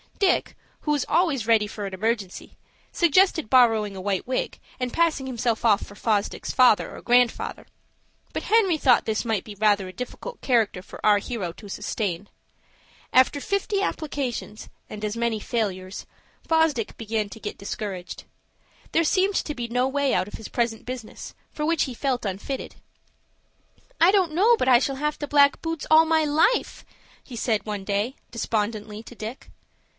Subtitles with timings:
[0.17, 2.57] Dick, who was always ready for an emergency,
[2.91, 7.67] suggested borrowing a white wig, and passing himself off for Fosdick's father or grandfather.
[8.33, 12.29] But Henry thought this might be rather a difficult character for our hero to sustain.
[13.13, 16.05] After fifty applications and as many failures,
[16.47, 18.23] Fosdick began to get discouraged.
[18.93, 22.25] There seemed to be no way out of his present business, for which he felt
[22.25, 22.75] unfitted.
[23.99, 26.85] "I don't know but I shall have to black boots all my life,"
[27.23, 29.49] he said, one day, despondently, to Dick.